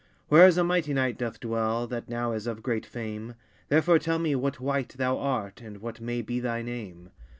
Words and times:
Wheras 0.31 0.57
a 0.57 0.63
mighty 0.63 0.95
knight 0.95 1.19
doth 1.19 1.39
dwell, 1.39 1.85
That 1.85 2.09
now 2.09 2.31
is 2.31 2.47
of 2.47 2.63
great 2.63 2.87
fame: 2.87 3.35
Therefore 3.69 3.99
tell 3.99 4.17
me 4.17 4.33
what 4.35 4.59
wight 4.59 4.95
thou 4.97 5.19
art, 5.19 5.61
And 5.61 5.77
what 5.79 6.01
may 6.01 6.23
be 6.23 6.39
thy 6.39 6.63
name. 6.63 7.11